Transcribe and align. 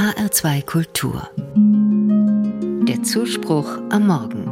HR2 0.00 0.64
Kultur. 0.64 1.28
Der 2.88 3.02
Zuspruch 3.02 3.68
am 3.90 4.06
Morgen. 4.06 4.46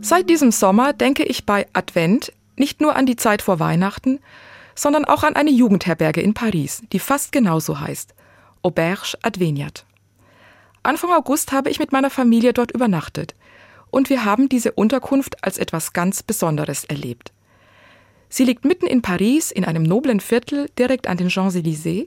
Seit 0.00 0.30
diesem 0.30 0.50
Sommer 0.50 0.94
denke 0.94 1.24
ich 1.24 1.44
bei 1.44 1.66
Advent 1.74 2.32
nicht 2.56 2.80
nur 2.80 2.96
an 2.96 3.04
die 3.04 3.16
Zeit 3.16 3.42
vor 3.42 3.60
Weihnachten, 3.60 4.20
sondern 4.74 5.04
auch 5.04 5.24
an 5.24 5.36
eine 5.36 5.50
Jugendherberge 5.50 6.22
in 6.22 6.32
Paris, 6.32 6.82
die 6.92 7.00
fast 7.00 7.32
genauso 7.32 7.80
heißt. 7.80 8.14
Auberge 8.62 9.18
Adveniat. 9.20 9.84
Anfang 10.82 11.12
August 11.12 11.52
habe 11.52 11.68
ich 11.68 11.78
mit 11.78 11.92
meiner 11.92 12.08
Familie 12.08 12.54
dort 12.54 12.72
übernachtet 12.72 13.34
und 13.90 14.08
wir 14.08 14.24
haben 14.24 14.48
diese 14.48 14.72
Unterkunft 14.72 15.44
als 15.44 15.58
etwas 15.58 15.92
ganz 15.92 16.22
Besonderes 16.22 16.84
erlebt. 16.84 17.34
Sie 18.36 18.44
liegt 18.44 18.66
mitten 18.66 18.86
in 18.86 19.00
Paris 19.00 19.50
in 19.50 19.64
einem 19.64 19.82
noblen 19.82 20.20
Viertel 20.20 20.68
direkt 20.78 21.06
an 21.06 21.16
den 21.16 21.30
Champs-Élysées 21.30 22.06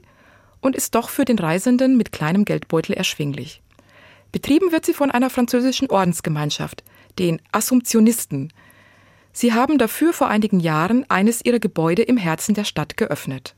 und 0.60 0.76
ist 0.76 0.94
doch 0.94 1.08
für 1.08 1.24
den 1.24 1.40
Reisenden 1.40 1.96
mit 1.96 2.12
kleinem 2.12 2.44
Geldbeutel 2.44 2.94
erschwinglich. 2.94 3.62
Betrieben 4.30 4.70
wird 4.70 4.86
sie 4.86 4.94
von 4.94 5.10
einer 5.10 5.28
französischen 5.28 5.90
Ordensgemeinschaft, 5.90 6.84
den 7.18 7.42
Assumptionisten. 7.50 8.52
Sie 9.32 9.54
haben 9.54 9.76
dafür 9.76 10.12
vor 10.12 10.28
einigen 10.28 10.60
Jahren 10.60 11.04
eines 11.10 11.44
ihrer 11.44 11.58
Gebäude 11.58 12.02
im 12.02 12.16
Herzen 12.16 12.54
der 12.54 12.62
Stadt 12.62 12.96
geöffnet. 12.96 13.56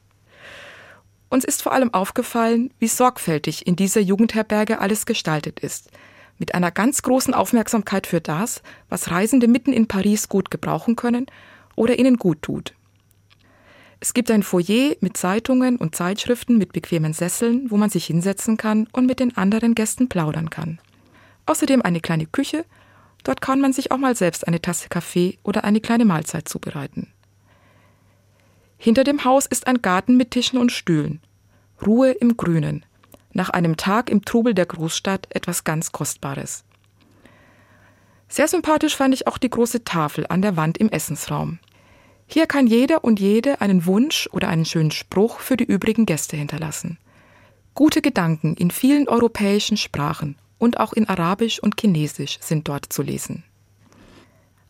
Uns 1.29 1.45
ist 1.45 1.61
vor 1.61 1.73
allem 1.73 1.93
aufgefallen, 1.93 2.73
wie 2.79 2.89
sorgfältig 2.89 3.67
in 3.67 3.77
dieser 3.77 4.01
Jugendherberge 4.01 4.81
alles 4.81 5.05
gestaltet 5.05 5.61
ist, 5.61 5.91
mit 6.39 6.55
einer 6.55 6.71
ganz 6.71 7.03
großen 7.03 7.35
Aufmerksamkeit 7.35 8.07
für 8.07 8.23
das, 8.23 8.63
was 8.89 9.11
Reisende 9.11 9.47
mitten 9.47 9.75
in 9.75 9.89
Paris 9.89 10.31
gut 10.31 10.51
gebrauchen 10.51 10.97
können 10.97 11.27
oder 11.77 11.99
ihnen 11.99 12.17
gut 12.17 12.43
tut. 12.43 12.75
Es 14.01 14.15
gibt 14.15 14.31
ein 14.33 14.43
Foyer 14.43 14.97
mit 15.01 15.17
Zeitungen 15.17 15.77
und 15.77 15.95
Zeitschriften 15.95 16.59
mit 16.59 16.73
bequemen 16.73 17.13
Sesseln, 17.13 17.71
wo 17.71 17.77
man 17.77 17.89
sich 17.89 18.07
hinsetzen 18.07 18.57
kann 18.57 18.89
und 18.93 19.07
mit 19.07 19.21
den 19.21 19.37
anderen 19.37 19.77
Gästen 19.77 20.09
plaudern 20.09 20.51
kann. 20.51 20.81
Außerdem 21.47 21.83
eine 21.83 22.01
kleine 22.01 22.27
Küche, 22.27 22.65
dort 23.23 23.41
kann 23.41 23.61
man 23.61 23.73
sich 23.73 23.93
auch 23.93 23.99
mal 23.99 24.17
selbst 24.17 24.49
eine 24.49 24.61
Tasse 24.61 24.89
Kaffee 24.89 25.39
oder 25.45 25.63
eine 25.63 25.81
kleine 25.81 26.05
Mahlzeit 26.05 26.49
zubereiten. 26.49 27.13
Hinter 28.77 29.05
dem 29.05 29.25
Haus 29.25 29.47
ist 29.47 29.69
ein 29.69 29.83
Garten 29.83 30.17
mit 30.17 30.33
Tischen 30.33 30.59
und 30.59 30.73
Stühlen. 30.73 31.21
Ruhe 31.87 32.11
im 32.11 32.37
Grünen. 32.37 32.85
Nach 33.33 33.51
einem 33.51 33.77
Tag 33.77 34.11
im 34.11 34.25
Trubel 34.25 34.55
der 34.55 34.67
Großstadt 34.67 35.29
etwas 35.31 35.63
ganz 35.63 35.93
Kostbares. 35.93 36.65
Sehr 38.33 38.49
sympathisch 38.49 38.97
fand 38.97 39.13
ich 39.13 39.27
auch 39.27 39.37
die 39.37 39.51
große 39.51 39.85
Tafel 39.85 40.25
an 40.27 40.41
der 40.41 40.57
Wand 40.57 40.79
im 40.79 40.89
Essensraum. 40.89 41.59
Hier 42.27 42.47
kann 42.47 42.67
jeder 42.67 43.05
und 43.05 43.21
jede 43.21 43.61
einen 43.61 43.85
Wunsch 43.85 44.27
oder 44.33 44.49
einen 44.49 44.65
schönen 44.65 44.91
Spruch 44.91 45.41
für 45.41 45.59
die 45.59 45.67
übrigen 45.67 46.07
Gäste 46.07 46.39
hinterlassen. 46.39 46.97
Gute 47.75 48.01
Gedanken 48.01 48.55
in 48.55 48.71
vielen 48.71 49.07
europäischen 49.07 49.77
Sprachen 49.77 50.37
und 50.57 50.81
auch 50.81 50.95
in 50.95 51.11
Arabisch 51.11 51.63
und 51.63 51.79
Chinesisch 51.79 52.39
sind 52.41 52.69
dort 52.69 52.91
zu 52.91 53.03
lesen. 53.03 53.45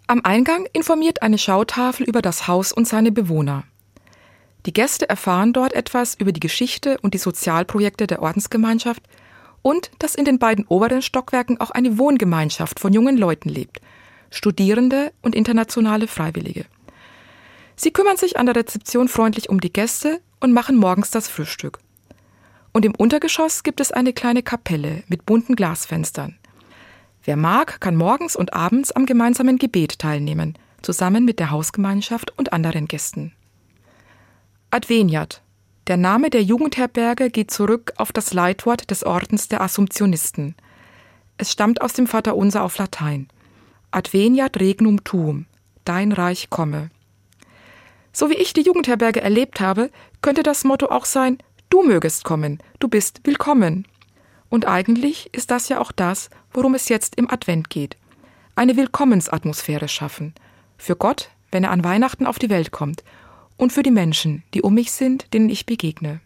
Am 0.08 0.22
Eingang 0.24 0.66
informiert 0.72 1.22
eine 1.22 1.38
Schautafel 1.38 2.04
über 2.04 2.20
das 2.20 2.48
Haus 2.48 2.72
und 2.72 2.88
seine 2.88 3.12
Bewohner. 3.12 3.62
Die 4.66 4.72
Gäste 4.72 5.08
erfahren 5.08 5.52
dort 5.52 5.72
etwas 5.72 6.16
über 6.16 6.32
die 6.32 6.40
Geschichte 6.40 6.98
und 7.02 7.14
die 7.14 7.18
Sozialprojekte 7.18 8.08
der 8.08 8.22
Ordensgemeinschaft 8.22 9.04
und 9.62 9.90
dass 9.98 10.14
in 10.14 10.24
den 10.24 10.38
beiden 10.38 10.66
oberen 10.66 11.02
Stockwerken 11.02 11.60
auch 11.60 11.70
eine 11.70 11.98
Wohngemeinschaft 11.98 12.80
von 12.80 12.92
jungen 12.92 13.16
Leuten 13.16 13.48
lebt, 13.48 13.80
Studierende 14.30 15.12
und 15.22 15.34
internationale 15.34 16.08
Freiwillige. 16.08 16.66
Sie 17.76 17.92
kümmern 17.92 18.16
sich 18.16 18.36
an 18.36 18.46
der 18.46 18.56
Rezeption 18.56 19.08
freundlich 19.08 19.48
um 19.48 19.60
die 19.60 19.72
Gäste 19.72 20.20
und 20.40 20.52
machen 20.52 20.76
morgens 20.76 21.10
das 21.10 21.28
Frühstück. 21.28 21.78
Und 22.72 22.84
im 22.84 22.94
Untergeschoss 22.94 23.62
gibt 23.62 23.80
es 23.80 23.92
eine 23.92 24.12
kleine 24.12 24.42
Kapelle 24.42 25.02
mit 25.08 25.26
bunten 25.26 25.56
Glasfenstern. 25.56 26.38
Wer 27.24 27.36
mag, 27.36 27.80
kann 27.80 27.94
morgens 27.94 28.34
und 28.34 28.54
abends 28.54 28.90
am 28.92 29.06
gemeinsamen 29.06 29.58
Gebet 29.58 29.98
teilnehmen, 29.98 30.58
zusammen 30.80 31.24
mit 31.24 31.38
der 31.38 31.50
Hausgemeinschaft 31.50 32.36
und 32.36 32.52
anderen 32.52 32.88
Gästen. 32.88 33.32
Adveniat, 34.70 35.41
der 35.88 35.96
Name 35.96 36.30
der 36.30 36.44
Jugendherberge 36.44 37.28
geht 37.30 37.50
zurück 37.50 37.92
auf 37.96 38.12
das 38.12 38.32
Leitwort 38.32 38.90
des 38.92 39.02
Ordens 39.04 39.48
der 39.48 39.62
Assumptionisten. 39.62 40.54
Es 41.38 41.50
stammt 41.50 41.82
aus 41.82 41.92
dem 41.92 42.06
Vaterunser 42.06 42.62
auf 42.62 42.78
Latein. 42.78 43.28
Adveniat 43.90 44.60
regnum 44.60 45.02
tuum, 45.02 45.46
dein 45.84 46.12
Reich 46.12 46.50
komme. 46.50 46.90
So 48.12 48.30
wie 48.30 48.34
ich 48.34 48.52
die 48.52 48.62
Jugendherberge 48.62 49.20
erlebt 49.20 49.58
habe, 49.58 49.90
könnte 50.20 50.44
das 50.44 50.62
Motto 50.62 50.86
auch 50.86 51.04
sein, 51.04 51.38
du 51.68 51.82
mögest 51.82 52.22
kommen, 52.22 52.58
du 52.78 52.86
bist 52.86 53.20
willkommen. 53.24 53.88
Und 54.48 54.68
eigentlich 54.68 55.34
ist 55.34 55.50
das 55.50 55.68
ja 55.68 55.80
auch 55.80 55.90
das, 55.90 56.30
worum 56.52 56.74
es 56.74 56.88
jetzt 56.90 57.16
im 57.16 57.28
Advent 57.28 57.70
geht. 57.70 57.96
Eine 58.54 58.76
Willkommensatmosphäre 58.76 59.88
schaffen. 59.88 60.34
Für 60.78 60.94
Gott, 60.94 61.30
wenn 61.50 61.64
er 61.64 61.70
an 61.70 61.82
Weihnachten 61.82 62.26
auf 62.26 62.38
die 62.38 62.50
Welt 62.50 62.70
kommt 62.70 63.02
und 63.62 63.72
für 63.72 63.84
die 63.84 63.92
Menschen, 63.92 64.42
die 64.54 64.62
um 64.62 64.74
mich 64.74 64.90
sind, 64.90 65.32
denen 65.32 65.48
ich 65.48 65.66
begegne. 65.66 66.20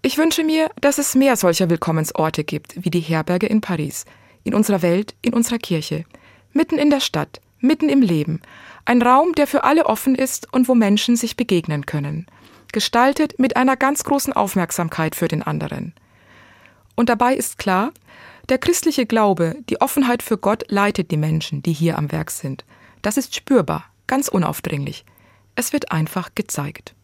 Ich 0.00 0.16
wünsche 0.16 0.44
mir, 0.44 0.70
dass 0.80 0.98
es 0.98 1.16
mehr 1.16 1.34
solcher 1.34 1.70
Willkommensorte 1.70 2.44
gibt, 2.44 2.84
wie 2.84 2.90
die 2.90 3.00
Herberge 3.00 3.48
in 3.48 3.60
Paris, 3.60 4.04
in 4.44 4.54
unserer 4.54 4.80
Welt, 4.82 5.16
in 5.22 5.34
unserer 5.34 5.58
Kirche, 5.58 6.04
mitten 6.52 6.78
in 6.78 6.90
der 6.90 7.00
Stadt, 7.00 7.40
mitten 7.58 7.88
im 7.88 8.00
Leben, 8.00 8.40
ein 8.84 9.02
Raum, 9.02 9.32
der 9.32 9.48
für 9.48 9.64
alle 9.64 9.86
offen 9.86 10.14
ist 10.14 10.46
und 10.52 10.68
wo 10.68 10.76
Menschen 10.76 11.16
sich 11.16 11.36
begegnen 11.36 11.84
können, 11.84 12.26
gestaltet 12.70 13.40
mit 13.40 13.56
einer 13.56 13.76
ganz 13.76 14.04
großen 14.04 14.32
Aufmerksamkeit 14.32 15.16
für 15.16 15.26
den 15.26 15.42
anderen. 15.42 15.94
Und 16.94 17.08
dabei 17.08 17.34
ist 17.34 17.58
klar, 17.58 17.90
der 18.48 18.58
christliche 18.58 19.04
Glaube, 19.04 19.56
die 19.68 19.80
Offenheit 19.80 20.22
für 20.22 20.38
Gott 20.38 20.62
leitet 20.68 21.10
die 21.10 21.16
Menschen, 21.16 21.60
die 21.64 21.72
hier 21.72 21.98
am 21.98 22.12
Werk 22.12 22.30
sind. 22.30 22.64
Das 23.02 23.16
ist 23.16 23.34
spürbar, 23.34 23.86
ganz 24.06 24.28
unaufdringlich. 24.28 25.04
Es 25.56 25.72
wird 25.72 25.92
einfach 25.92 26.34
gezeigt. 26.34 26.94